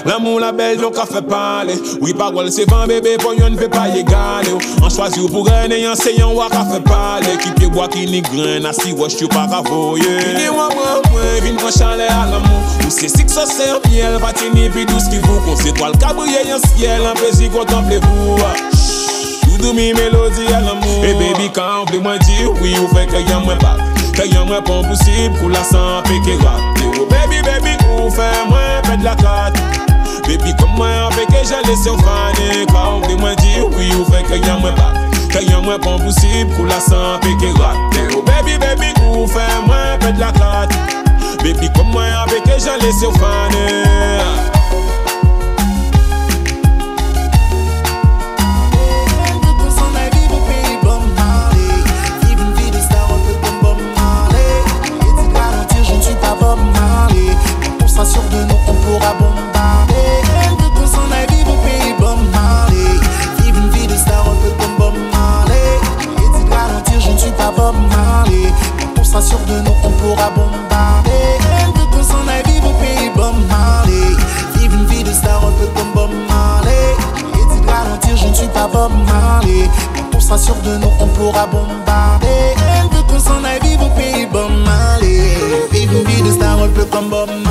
L'amou 0.06 0.38
la 0.38 0.52
bel 0.54 0.76
nou 0.78 0.94
ka 0.94 1.02
fe 1.10 1.18
pale 1.26 1.74
Ou 1.96 2.06
i 2.06 2.14
parol 2.14 2.52
se 2.54 2.62
van 2.70 2.86
bebe 2.86 3.16
pou 3.18 3.34
yon 3.34 3.58
pe 3.58 3.66
pa 3.72 3.88
ye 3.90 4.04
gale 4.06 4.52
An 4.78 4.86
chwazi 4.86 5.18
ou 5.18 5.26
pou 5.32 5.42
rene 5.48 5.80
yon 5.80 5.98
se 5.98 6.14
yon 6.14 6.36
wak 6.38 6.54
ka 6.54 6.62
fe 6.68 6.78
pale 6.86 7.34
Ki 7.42 7.50
pye 7.58 7.72
wak 7.74 7.98
ni 7.98 8.22
gren 8.28 8.70
asi 8.70 8.94
wosh 8.94 9.18
yo 9.18 9.26
pa 9.34 9.48
ravoye 9.50 10.14
Ki 10.22 10.36
de 10.38 10.46
wak 10.54 10.78
mwen 10.78 11.10
mwen 11.10 11.42
vin 11.48 11.58
kon 11.58 11.74
chale 11.74 12.06
al 12.14 12.38
amou 12.38 12.62
Ou 12.86 12.94
se 12.94 13.10
sik 13.10 13.34
so 13.34 13.42
se 13.50 13.66
yon 13.72 13.82
piel 13.90 14.22
patini 14.22 14.70
pi 14.70 14.86
dous 14.86 15.10
ki 15.10 15.18
vou 15.26 15.42
Kon 15.48 15.58
se 15.58 15.74
toal 15.74 15.98
kabriye 15.98 16.46
yon 16.46 16.62
siel 16.68 17.10
an 17.10 17.18
pezi 17.18 17.50
kontemple 17.50 17.98
vou 18.06 18.38
Doudou 19.48 19.74
mi 19.74 19.90
melodi 19.98 20.46
al 20.54 20.76
amou 20.76 21.02
E 21.02 21.16
baby 21.18 21.50
kan 21.58 21.88
vle 21.90 22.06
mwen 22.06 22.22
di 22.22 22.44
ou 22.46 22.54
ou 22.54 22.94
feke 22.94 23.26
yon 23.26 23.48
mwen 23.50 23.66
bak 23.66 23.97
Kè 24.18 24.24
yon 24.32 24.48
mwen 24.48 24.64
kon 24.66 24.82
posib 24.82 25.36
kou 25.38 25.46
la 25.52 25.60
san 25.62 26.02
pe 26.08 26.16
ke 26.26 26.32
rat 26.40 26.80
Yo 26.82 27.04
baby 27.06 27.38
baby 27.46 27.76
ou 27.86 28.08
fè 28.10 28.26
mwen 28.48 28.82
pèd 28.88 29.04
la 29.06 29.12
kat. 29.20 29.54
Baby 30.26 30.56
kon 30.58 30.72
mwen 30.74 30.96
apè 31.04 31.28
ke 31.30 31.44
jale 31.46 31.76
se 31.78 31.92
ou 31.92 32.02
fane 32.02 32.64
Kwa 32.72 32.82
ou 32.96 33.04
kè 33.06 33.14
mwen 33.20 33.38
di 33.38 33.54
oui 33.62 33.92
ou 33.94 34.08
fè 34.10 34.24
kè 34.26 34.40
yon 34.42 34.58
mwen 34.64 34.74
bat 34.74 34.98
Kè 35.30 35.44
yon 35.46 35.62
mwen 35.68 35.78
kon 35.86 36.02
posib 36.02 36.50
kou 36.56 36.66
la 36.66 36.82
san 36.82 37.22
pe 37.22 37.30
ke 37.38 37.54
rat 37.60 38.02
Yo 38.10 38.26
baby 38.26 38.58
baby 38.58 38.90
ou 39.06 39.30
fè 39.30 39.46
mwen 39.68 40.02
pèd 40.02 40.18
la 40.18 40.34
kat. 40.34 40.74
Baby 41.44 41.70
kon 41.78 41.94
mwen 41.94 42.10
apè 42.24 42.42
ke 42.42 42.58
jale 42.58 42.90
se 42.98 43.06
ou 43.06 43.22
fane 43.22 44.57
sera 57.98 58.04
sûr 58.04 58.22
de 58.30 58.44
nous, 58.44 58.58
on 58.68 58.74
pourra 58.74 59.12
bombarder. 59.14 59.94
Elle 60.44 60.56
veut 60.62 60.70
qu'on 60.70 60.86
s'en 60.86 61.10
aille 61.10 61.26
vivre 61.30 61.52
au 61.52 61.56
pays 61.66 61.94
Bob 61.98 62.18
Marley. 62.30 62.94
Vivre 63.42 63.58
une 63.58 63.70
vie 63.70 63.88
de 63.88 63.96
star, 63.96 64.20
un 64.20 64.36
peu 64.36 64.50
comme 64.60 64.76
Bob 64.78 64.94
Marley. 65.12 65.80
Et 66.18 66.28
dit 66.38 66.48
ralentir, 66.48 67.00
je 67.00 67.10
ne 67.10 67.18
suis 67.18 67.32
pas 67.32 67.50
Bob 67.50 67.74
Marley. 67.90 68.52
On 69.00 69.02
sera 69.02 69.20
sûr 69.20 69.38
de 69.48 69.60
nous, 69.62 69.74
on 69.82 69.90
pourra 69.90 70.30
bombarder. 70.30 71.10
Elle 71.60 71.80
veut 71.80 71.86
qu'on 71.90 72.04
s'en 72.04 72.22
aille 72.28 72.44
vivre 72.46 72.70
au 72.70 72.74
pays 72.74 73.10
Bob 73.16 73.34
Marley. 73.48 74.14
Vivre 74.54 74.74
une 74.74 74.86
vie 74.86 75.02
de 75.02 75.12
star, 75.12 75.44
un 75.44 75.50
peu 75.58 75.66
comme 75.74 75.92
Bob 75.92 76.10
Marley. 76.28 76.94
Et 77.34 77.46
dit 77.50 77.66
ralentir, 77.68 78.16
je 78.16 78.28
ne 78.28 78.34
suis 78.34 78.48
pas 78.48 78.68
Bob 78.68 78.92
Marley. 79.06 79.68
On 80.14 80.20
sera 80.20 80.38
sûr 80.38 80.54
de 80.62 80.76
nous, 80.76 80.92
on 81.00 81.06
pourra 81.08 81.46
bombarder. 81.46 82.54
Elle 82.78 82.96
veut 82.96 83.02
qu'on 83.08 83.18
s'en 83.18 83.42
aille 83.42 83.60
vivre 83.60 83.86
au 83.86 83.90
pays 83.90 84.24
Bob 84.30 84.52
Marley. 84.64 85.34
Vivre 85.72 85.94
une 85.94 86.04
vie 86.04 86.22
de 86.22 86.30
star, 86.30 86.62
un 86.62 86.68
peu 86.68 86.84
comme 86.84 87.08
Bob 87.08 87.28
Marley 87.28 87.47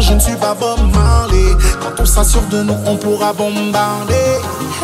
je 0.00 0.14
ne 0.14 0.20
suis 0.20 0.36
pas 0.36 0.56
Marley. 0.94 1.56
Quand 1.80 2.00
on 2.00 2.06
s'assure 2.06 2.46
de 2.50 2.62
nous, 2.62 2.76
on 2.86 2.96
pourra 2.96 3.32
bombarder. 3.32 4.14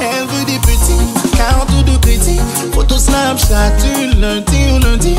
Elle 0.00 0.26
veut 0.26 0.44
des 0.44 0.58
petits, 0.58 1.30
cartes 1.36 1.84
de 1.84 1.96
crédit. 1.98 2.40
Photo 2.72 2.96
Snapchat 2.98 3.70
du 3.82 4.20
lundi 4.20 4.72
au 4.74 4.78
lundi. 4.78 5.16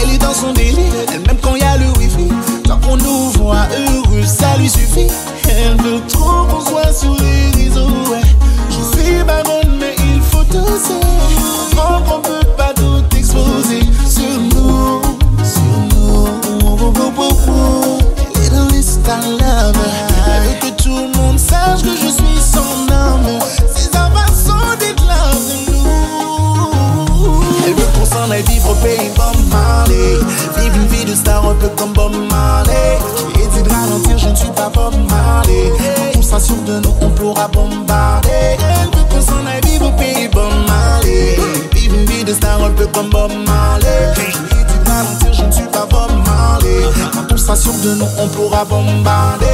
Elle 0.00 0.14
est 0.14 0.18
dans 0.18 0.34
son 0.34 0.52
délire, 0.52 0.92
elle 1.12 1.20
même 1.26 1.38
quand 1.42 1.56
y 1.56 1.62
a 1.62 1.78
le 1.78 1.86
wifi. 1.98 2.28
Tant 2.64 2.78
qu'on 2.78 2.96
nous 2.96 3.30
voit 3.30 3.66
heureux, 3.72 4.24
ça 4.24 4.56
lui 4.58 4.68
suffit. 4.68 5.08
Elle 5.48 5.76
veut 5.82 6.02
trop 6.08 6.44
qu'on 6.44 6.60
soit 6.60 6.92
sur 6.92 7.14
les 7.14 7.62
réseaux, 7.62 7.88
ouais. 8.10 8.20
Je 8.70 8.98
suis 8.98 9.24
baronne, 9.24 9.78
mais 9.80 9.94
il 9.98 10.20
faut 10.20 10.44
doser. 10.44 11.00
Comprends 11.70 12.02
qu'on 12.02 12.20
peut 12.20 12.46
pas 12.56 12.74
tout 12.74 13.04
exposer 13.16 13.80
sur 14.06 14.38
nous, 14.54 15.00
sur 15.42 15.96
nous. 15.96 16.28
Oh, 16.80 16.92
oh, 17.48 17.77
Elle 19.10 20.42
veut 20.42 20.58
que 20.60 20.82
tout 20.82 20.96
le 20.96 21.16
monde 21.16 21.38
sache 21.38 21.82
que 21.82 21.96
je 21.96 22.08
suis 22.08 22.40
son. 22.40 22.62
Ses 23.74 23.88
enfants 23.96 24.32
sont 24.34 24.76
des 24.78 24.92
love 25.02 25.48
de 25.48 25.72
nous. 25.72 27.42
Elle 27.66 27.74
veut 27.74 27.86
qu'on 27.98 28.04
s'en 28.04 28.30
aille 28.30 28.42
vivre 28.42 28.70
au 28.70 28.74
pays 28.74 29.10
Bob 29.16 29.36
Marley. 29.50 30.18
Vivre 30.58 30.76
une 30.76 30.86
vie 30.88 31.04
de 31.06 31.14
star 31.14 31.48
un 31.48 31.54
peu 31.54 31.68
comme 31.68 31.92
Bob 31.94 32.12
Marley. 32.30 32.98
Ai 33.36 33.46
dit 33.46 33.62
de 33.62 33.70
ralentir, 33.70 34.18
je 34.18 34.28
ne 34.28 34.34
suis 34.34 34.50
pas 34.50 34.68
Bob 34.68 34.94
Marley. 35.08 35.72
Quand 36.30 36.54
on 36.54 36.62
de 36.70 36.78
nous, 36.78 36.94
on 37.00 37.10
pourra 37.10 37.48
bombarder. 37.48 38.28
Elle 38.30 38.96
veut 38.96 39.04
qu'on 39.10 39.20
s'en 39.20 39.44
aille 39.44 39.60
vivre 39.64 39.86
au 39.86 39.90
pays 39.92 40.28
Bob 40.28 40.52
Marley. 40.68 41.36
Vivre 41.72 41.96
une 41.96 42.04
vie 42.04 42.22
de 42.22 42.32
star 42.32 42.62
un 42.62 42.70
peu 42.70 42.86
comme 42.86 43.10
Bob 43.10 43.32
Marley. 43.44 44.12
Ai 44.18 44.64
dit 44.64 44.84
de 44.84 44.88
ralentir, 44.88 45.32
je 45.32 45.44
ne 45.44 45.50
suis 45.50 45.64
pas 45.64 45.86
Bob. 45.86 46.07
Quand 47.12 47.32
on 47.32 47.36
s'assure 47.36 47.72
de 47.84 47.94
nous, 47.94 48.08
on 48.18 48.28
pourra 48.28 48.64
bombarder. 48.64 49.46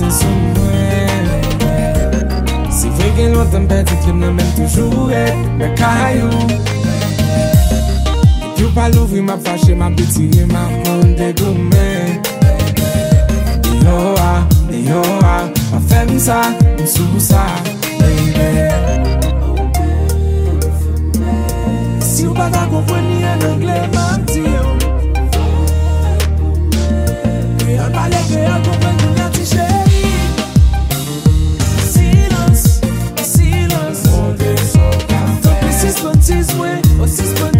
sen 0.00 0.12
sou 0.18 0.34
mwen 0.56 1.24
Se 2.72 2.88
vre 2.96 3.12
gen 3.16 3.34
lwa 3.36 3.44
tan 3.52 3.68
bete 3.68 3.94
klem 4.02 4.18
nan 4.24 4.34
men 4.40 4.52
toujou 4.56 5.10
et 5.12 5.50
Mwen 5.60 5.74
kayou. 5.76 6.30
Yo 8.56 8.70
pa 8.74 8.88
louvri 8.88 9.20
ma 9.20 9.36
fache, 9.36 9.74
ma 9.74 9.90
bitire, 9.90 10.46
ma 10.46 10.62
honde 10.86 11.34
gome. 11.36 11.88
Yo 13.84 13.96
a, 14.16 14.32
e 14.72 14.80
yo 14.88 15.02
a, 15.20 15.36
ma 15.72 15.80
fem 15.88 16.18
sa, 16.18 16.40
msou 16.80 17.20
sa, 17.20 17.44
baby. 17.98 18.72
Si 22.00 22.26
ou 22.26 22.32
pa 22.32 22.48
ta 22.48 22.64
kompweni 22.72 23.20
an 23.24 23.44
angle 23.50 23.78
man 23.92 24.24
ti 24.24 24.40
yo. 24.48 24.64
Kwe 27.60 27.78
an 27.84 27.92
pale, 27.92 28.24
kwe 28.32 28.46
an 28.46 28.62
kompweni 28.64 29.20
an 29.20 29.32
ti 29.36 29.44
che. 29.44 29.89
This 37.10 37.18
is 37.18 37.42
what 37.42 37.59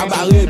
pa 0.00 0.06
barem 0.08 0.48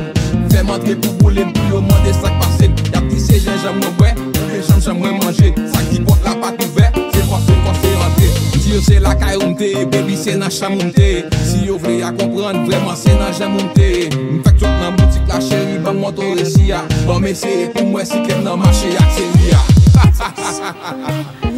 Fè 0.50 0.62
mantre 0.66 0.94
pou 1.00 1.12
boulem, 1.20 1.52
pou 1.54 1.74
yo 1.74 1.80
mande 1.82 2.12
sak 2.14 2.34
pasem 2.42 2.74
Ya 2.92 3.02
pti 3.02 3.20
se 3.20 3.40
jen 3.42 3.58
jen 3.62 3.78
mwen 3.78 3.96
bwe, 3.98 4.12
pe 4.36 4.60
jen 4.60 4.82
jen 4.84 4.98
mwen 5.00 5.18
manje 5.22 5.52
Sak 5.72 5.90
ki 5.90 6.02
pot 6.06 6.22
la 6.26 6.36
pat 6.42 6.62
ouve, 6.66 6.86
se 7.14 7.24
force 7.30 7.58
force 7.66 7.92
rentre 8.02 8.30
Dir 8.60 8.82
se 8.86 9.00
la 9.02 9.16
kay 9.18 9.38
oumte, 9.40 9.70
baby 9.90 10.16
se 10.18 10.36
nan 10.38 10.52
chan 10.54 10.76
moumte 10.76 11.10
Si 11.42 11.64
yo 11.66 11.78
vle 11.82 12.00
a 12.06 12.12
kompran, 12.14 12.64
vreman 12.68 12.98
se 12.98 13.14
nan 13.18 13.34
jen 13.36 13.54
moumte 13.56 13.90
Mfak 14.38 14.58
chok 14.62 14.80
nan 14.82 14.98
boutik 14.98 15.28
la 15.30 15.42
cheri, 15.42 15.78
ban 15.84 15.98
mwen 15.98 16.18
to 16.18 16.34
resi 16.38 16.70
ya 16.70 16.84
Ban 17.06 17.22
mese 17.24 17.70
pou 17.74 17.86
mwen 17.90 18.06
si 18.06 18.22
kem 18.28 18.44
nan 18.46 18.60
manche 18.62 18.94
ak 18.98 19.14
se 19.18 19.30
li 19.36 19.54
ya 19.54 19.62
Ha 20.00 20.10
ha 20.20 20.34
ha 20.38 20.52
ha 20.60 20.74
ha 20.82 20.98
ha 21.06 21.49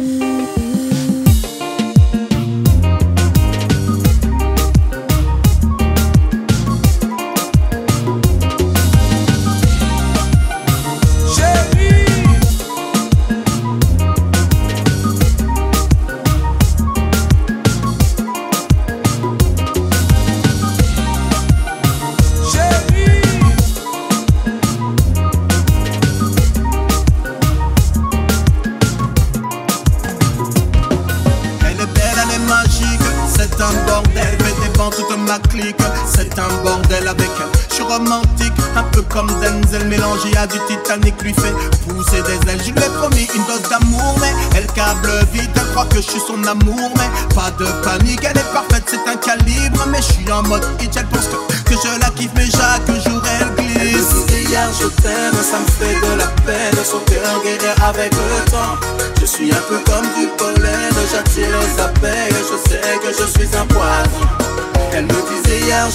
comme 39.73 39.81
Denzel, 39.81 39.87
mélangé 39.87 40.35
à 40.37 40.47
du 40.47 40.57
Titanic, 40.67 41.21
lui 41.21 41.33
fait 41.33 41.53
pousser 41.87 42.21
des 42.23 42.51
ailes. 42.51 42.61
Je 42.65 42.71
lui 42.71 42.79
ai 42.79 42.89
promis 42.99 43.27
une 43.35 43.43
dose 43.45 43.69
d'amour, 43.69 44.15
mais 44.19 44.33
elle 44.55 44.67
câble 44.67 45.09
vite, 45.31 45.49
elle 45.55 45.71
croit 45.71 45.85
que 45.85 45.97
je 45.97 46.09
suis 46.09 46.19
son 46.19 46.41
amour, 46.43 46.91
mais 46.95 47.35
pas 47.35 47.51
de 47.59 47.65
panique, 47.83 48.21
elle 48.23 48.37
est 48.37 48.53
parfaite, 48.53 48.83
c'est 48.87 49.09
un 49.09 49.15
calibre, 49.15 49.85
mais 49.89 49.97
je 49.97 50.13
suis 50.13 50.31
en 50.31 50.43
mode 50.43 50.65
hit, 50.81 50.95
elle 50.95 51.07
pense 51.07 51.27
que, 51.27 51.63
que 51.63 51.75
je 51.75 51.99
la 51.99 52.09
kiffe, 52.11 52.31
mais 52.35 52.45
chaque 52.45 52.87
jour 53.07 53.21
elle 53.39 53.55
glisse. 53.55 54.15
Elle 54.29 54.49
hier 54.49 54.69
je 54.79 54.87
t'aime, 55.01 55.33
ça 55.33 55.59
me 55.59 55.65
fait 55.65 55.95
de 55.95 56.17
la 56.17 56.27
peine, 56.45 56.83
son 56.83 56.99
cœur 56.99 57.41
guérit 57.43 57.81
avec 57.83 58.13
le 58.13 58.51
temps. 58.51 58.77
Je 59.19 59.25
suis 59.25 59.51
un 59.51 59.61
peu 59.69 59.79
comme 59.85 60.07
du 60.17 60.27
pollen, 60.37 60.93
j'attire 61.11 61.47
les 61.47 61.81
abeilles, 61.81 62.33
je 62.33 62.69
sais 62.69 62.99
que 63.01 63.09
je 63.17 63.25
suis 63.27 63.57
un 63.57 63.65
poison. 63.65 64.42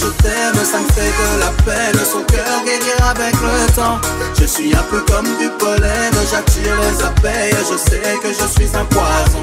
Je 0.00 0.06
t'aime, 0.22 0.64
ça 0.64 0.78
me 0.80 0.88
fait 0.92 1.12
de 1.18 1.40
la 1.40 1.50
peine, 1.64 2.04
son 2.04 2.22
cœur 2.24 2.64
guérit 2.64 3.00
avec 3.10 3.34
le 3.34 3.74
temps. 3.74 3.98
Je 4.38 4.46
suis 4.46 4.74
un 4.74 4.82
peu 4.90 5.00
comme 5.00 5.26
du 5.38 5.48
pollen, 5.58 6.12
j'attire 6.30 6.76
les 6.80 7.04
abeilles, 7.04 7.56
je 7.70 7.76
sais 7.76 8.18
que 8.22 8.28
je 8.28 8.46
suis 8.46 8.76
un 8.76 8.84
poison. 8.84 9.42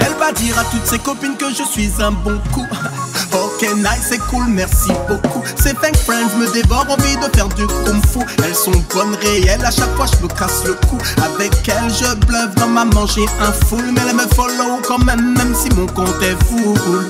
Elle 0.00 0.14
va 0.14 0.32
dire 0.32 0.58
à 0.58 0.64
toutes 0.64 0.86
ses 0.86 0.98
copines 0.98 1.36
que 1.36 1.50
je 1.50 1.64
suis 1.64 1.90
un 2.00 2.12
bon 2.12 2.40
coup. 2.52 2.66
Ok, 3.32 3.62
nice, 3.76 4.08
c'est 4.08 4.18
cool, 4.30 4.46
merci 4.48 4.90
beaucoup. 5.08 5.42
Ces 5.56 5.74
fake 5.74 5.96
friends 5.98 6.36
me 6.38 6.50
dévorent, 6.52 6.86
envie 6.88 7.16
de 7.16 7.36
faire 7.36 7.48
du 7.48 7.66
kung 7.66 8.04
fu. 8.06 8.20
Elles 8.44 8.54
sont 8.54 8.70
bonnes, 8.94 9.16
réelles, 9.20 9.64
à 9.64 9.70
chaque 9.70 9.94
fois 9.96 10.06
je 10.06 10.22
me 10.22 10.28
casse 10.28 10.64
le 10.64 10.74
cou. 10.88 10.98
Avec 11.22 11.52
elles, 11.68 11.90
je 11.90 12.14
bluffe 12.26 12.54
dans 12.56 12.68
ma 12.68 12.84
manger 12.84 13.26
un 13.40 13.52
full. 13.66 13.84
Mais 13.92 14.00
elle 14.08 14.16
me 14.16 14.26
follow 14.34 14.80
quand 14.86 15.04
même, 15.04 15.34
même 15.36 15.54
si 15.54 15.68
mon 15.74 15.86
compte 15.86 16.22
est 16.22 16.36
full. 16.44 17.08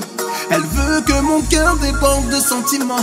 Elle 0.51 0.61
veut 0.61 1.01
que 1.01 1.21
mon 1.21 1.41
cœur 1.41 1.77
déborde 1.77 2.29
de 2.29 2.39
sentiments. 2.39 2.97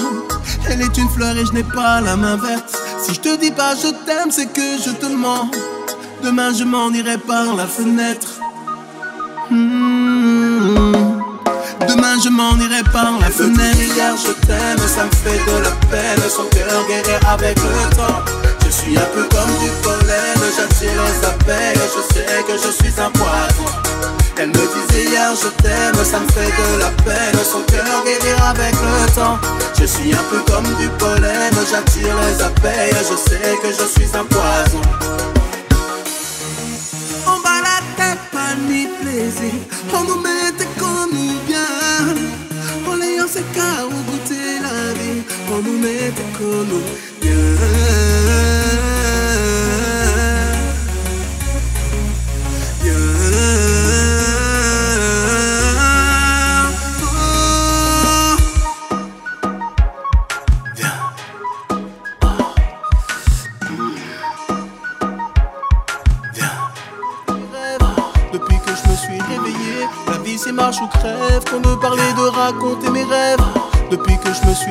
Elle 0.69 0.83
est 0.83 0.99
une 0.99 1.09
fleur 1.09 1.37
et 1.37 1.47
je 1.47 1.53
n'ai 1.53 1.62
pas 1.62 2.01
la 2.01 2.17
main 2.17 2.37
verte. 2.37 2.77
Si 3.01 3.14
je 3.14 3.21
te 3.21 3.37
dis 3.37 3.53
pas 3.53 3.75
je 3.77 3.89
t'aime, 4.05 4.31
c'est 4.31 4.53
que 4.53 4.79
je 4.85 4.91
te 4.91 5.07
mens. 5.07 5.51
Demain, 6.23 6.53
je 6.53 6.64
m'en 6.64 6.91
irai 6.91 7.19
par 7.19 7.55
la 7.55 7.67
fenêtre. 7.67 8.41
Hmm. 9.51 10.86
Demain 11.81 12.16
je 12.22 12.31
m'en 12.31 12.57
irai 12.57 12.83
par 12.93 13.18
la 13.20 13.31
fenêtre. 13.31 13.79
Hier 13.79 14.14
je 14.16 14.33
t'aime, 14.47 14.79
ça 14.79 15.05
me 15.05 15.11
fait 15.22 15.39
de 15.45 15.62
la 15.62 15.70
peine. 15.91 16.22
Son 16.29 16.45
cœur 16.45 16.87
guérit 16.89 17.20
avec 17.29 17.59
le 17.59 17.97
temps. 17.97 18.24
Je 18.64 18.70
suis 18.70 18.97
un 18.97 19.09
peu 19.14 19.22
comme 19.24 19.53
du 19.61 19.70
pollen 19.83 20.41
J'attire 20.57 21.03
les 21.07 21.27
abeilles, 21.27 21.77
je 21.95 22.14
sais 22.14 22.43
que 22.49 22.55
je 22.55 22.70
suis 22.72 23.01
un 23.01 23.11
poison. 23.11 23.70
Elle 24.39 24.49
me 24.49 24.55
disait 24.55 25.05
hier 25.11 25.31
je 25.41 25.49
t'aime, 25.62 26.05
ça 26.05 26.18
me 26.20 26.29
fait 26.29 26.51
de 26.51 26.81
la 26.81 26.91
peine. 27.05 27.39
Son 27.45 27.61
cœur 27.62 28.05
guérit 28.05 28.41
avec 28.43 28.74
le 28.74 29.14
temps. 29.14 29.39
Je 29.79 29.85
suis 29.85 30.12
un 30.12 30.24
peu 30.31 30.41
comme 30.51 30.74
du 30.77 30.89
pollen 30.99 31.53
J'attire 31.70 32.16
les 32.22 32.43
abeilles, 32.43 32.97
je 33.09 33.31
sais 33.31 33.57
que 33.62 33.68
je 33.68 33.87
suis 33.95 34.16
un 34.16 34.24
poison. 34.24 34.83
On 37.27 37.39
va 37.41 37.61
la 37.61 37.79
tête, 37.97 38.18
pas 38.33 38.55
ni 38.68 38.89
plaisir. 39.01 39.53
On 39.93 40.05
nous 40.05 40.22
bien. 40.22 40.66
On 43.27 43.29
les 43.29 43.39
en 43.39 43.45
cas 43.55 43.87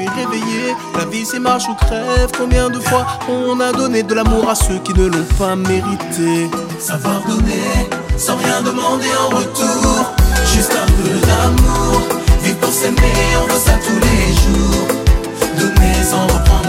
suis 0.05 0.25
réveillé, 0.25 0.75
la 0.97 1.05
vie 1.05 1.25
c'est 1.25 1.39
marche 1.39 1.67
ou 1.69 1.75
crève. 1.75 2.29
Combien 2.37 2.69
de 2.69 2.79
fois 2.79 3.05
on 3.29 3.59
a 3.59 3.71
donné 3.71 4.03
de 4.03 4.13
l'amour 4.13 4.49
à 4.49 4.55
ceux 4.55 4.79
qui 4.79 4.93
ne 4.93 5.07
l'ont 5.07 5.25
pas 5.37 5.55
mérité? 5.55 6.49
Savoir 6.79 7.21
donner 7.27 7.89
sans 8.17 8.37
rien 8.37 8.61
demander 8.61 9.07
en 9.19 9.35
retour. 9.35 10.15
Juste 10.53 10.73
un 10.73 10.85
peu 10.85 11.09
d'amour. 11.27 12.01
Vivre 12.43 12.57
pour 12.57 12.71
s'aimer, 12.71 13.13
on 13.41 13.51
veut 13.51 13.59
ça 13.59 13.73
tous 13.85 13.99
les 14.07 14.33
jours. 14.43 14.87
Donner 15.59 16.03
sans 16.03 16.23
reprendre 16.23 16.64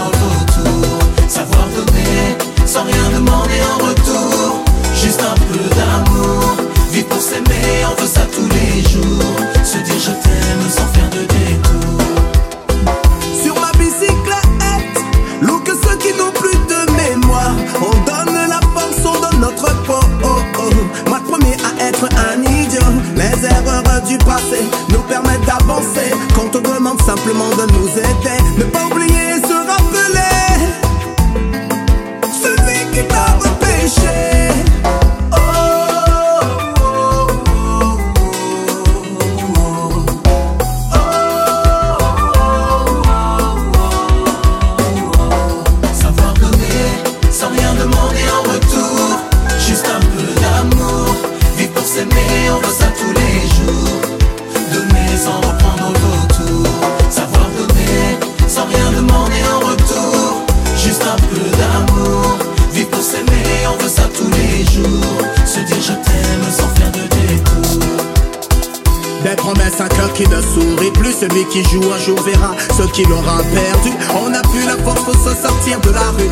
qui 71.63 71.63
joue 71.71 71.91
un 71.91 71.97
jour 71.97 72.19
verra 72.21 72.55
ce 72.77 72.83
qu'il 72.91 73.11
aura 73.11 73.37
perdu. 73.37 73.91
On 74.21 74.33
a 74.33 74.41
plus 74.49 74.65
la 74.65 74.77
force, 74.83 75.01
faut 75.01 75.13
se 75.13 75.35
sortir 75.35 75.79
de 75.81 75.89
la 75.91 76.11
rue. 76.11 76.29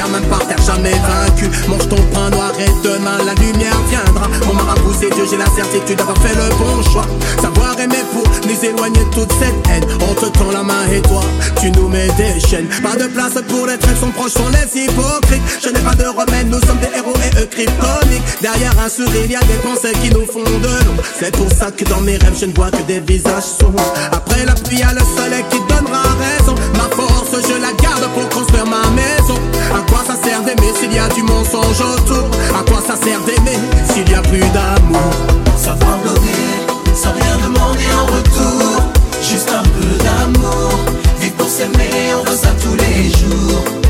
Même 0.00 0.24
par 0.24 0.46
terre, 0.46 0.60
jamais 0.64 0.92
vaincu. 0.92 1.50
Mange 1.68 1.88
ton 1.88 2.00
pain 2.14 2.30
noir 2.30 2.52
et 2.58 2.70
demain 2.82 3.18
la 3.24 3.34
lumière 3.34 3.76
viendra. 3.88 4.26
Mon 4.46 4.54
marabout, 4.54 4.94
c'est 4.98 5.10
Dieu, 5.10 5.24
j'ai 5.30 5.36
la 5.36 5.46
certitude 5.46 5.98
d'avoir 5.98 6.16
fait 6.18 6.34
le 6.34 6.48
bon 6.56 6.82
choix. 6.90 7.06
Savoir 7.40 7.78
aimer 7.78 8.04
pour 8.12 8.24
nous 8.48 8.64
éloigner 8.64 9.04
toute 9.12 9.32
cette 9.32 9.54
haine. 9.70 9.84
On 10.00 10.14
te 10.14 10.26
la 10.52 10.62
main 10.62 10.86
et 10.92 11.00
toi, 11.02 11.22
tu 11.60 11.70
nous 11.72 11.88
mets 11.88 12.08
des 12.16 12.40
chaînes. 12.40 12.68
Pas 12.82 12.96
de 12.96 13.06
place 13.08 13.34
pour 13.48 13.66
les 13.66 13.78
traits, 13.78 13.96
son 14.00 14.10
proches 14.10 14.32
sont 14.32 14.48
les 14.48 14.82
hypocrites. 14.82 15.42
Je 15.62 15.68
n'ai 15.68 15.80
pas 15.80 15.94
de 15.94 16.04
remède, 16.04 16.48
nous 16.48 16.60
sommes 16.60 16.78
des 16.78 16.90
héros 16.96 17.14
et 17.16 17.40
eux 17.40 17.46
cryptoniques. 17.46 18.22
Derrière 18.40 18.72
un 18.84 18.88
sourire, 18.88 19.30
y 19.30 19.36
a 19.36 19.40
des 19.40 19.60
pensées 19.62 19.92
qui 20.02 20.10
nous 20.10 20.26
font 20.26 20.42
de 20.42 20.84
l'ombre. 20.86 21.02
C'est 21.18 21.32
pour 21.36 21.50
ça 21.50 21.70
que 21.70 21.84
dans 21.84 22.00
mes 22.00 22.16
rêves, 22.16 22.36
je 22.40 22.46
ne 22.46 22.54
vois 22.54 22.70
que 22.70 22.82
des 22.82 23.00
visages 23.00 23.44
sombres. 23.60 23.92
Après 24.10 24.44
la 24.44 24.54
pluie, 24.54 24.78
y 24.78 24.82
a 24.82 24.92
le 24.92 25.00
soleil 25.16 25.44
qui 25.50 25.58
donnera 25.68 26.02
raison. 26.18 26.54
Ma 26.74 26.88
force, 26.94 27.36
je 27.48 27.60
la 27.60 27.72
garde 27.82 28.06
pour 28.14 28.28
construire 28.28 28.66
ma 28.66 28.88
maison. 28.90 29.38
À 29.82 29.90
quoi 29.90 30.04
ça 30.06 30.22
sert 30.22 30.42
d'aimer 30.42 30.72
s'il 30.78 30.92
y 30.92 30.98
a 30.98 31.08
du 31.08 31.22
mensonge 31.22 31.80
autour? 31.80 32.28
À 32.56 32.62
quoi 32.70 32.80
ça 32.86 32.94
sert 32.94 33.20
d'aimer 33.22 33.58
s'il 33.92 34.08
y 34.08 34.14
a 34.14 34.22
plus 34.22 34.38
d'amour? 34.38 35.12
Savoir 35.56 35.98
donner 36.04 36.94
sans 36.94 37.12
rien 37.12 37.36
demander 37.42 37.88
en 38.00 38.06
retour. 38.06 38.82
Juste 39.20 39.50
un 39.50 39.62
peu 39.62 40.04
d'amour. 40.04 40.78
Vivre 41.20 41.34
pour 41.34 41.48
s'aimer, 41.48 42.14
on 42.20 42.30
veut 42.30 42.36
ça 42.36 42.50
tous 42.62 42.76
les 42.76 43.10
jours. 43.10 43.81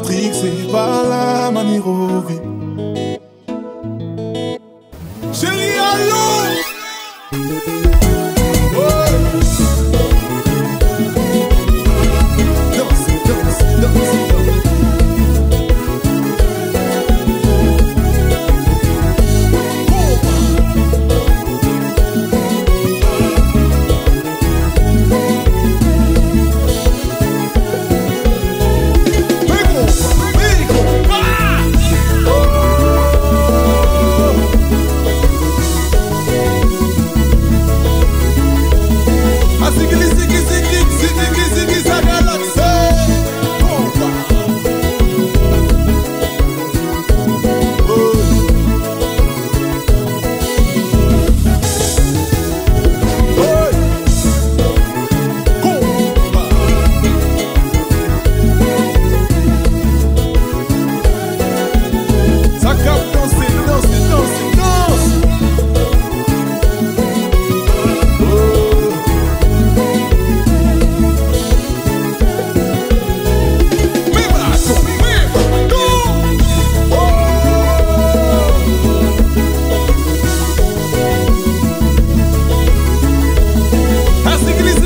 Matrixé 0.00 0.50
par 0.72 1.04
la 1.08 1.50
manière. 1.50 1.82
Chérie, 5.32 5.78
allô! 5.78 6.39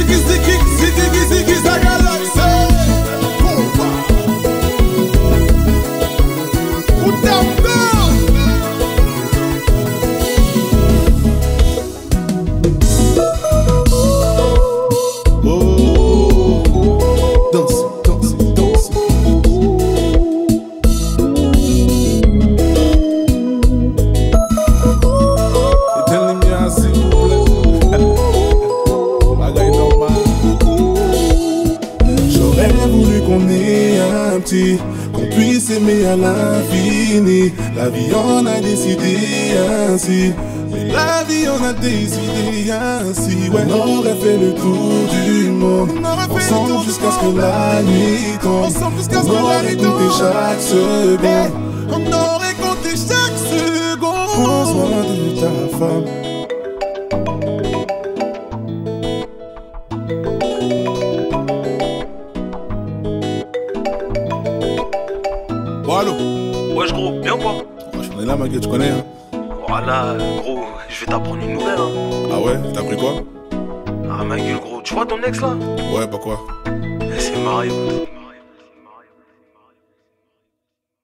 gizli 0.06 0.38
gizli 0.40 0.63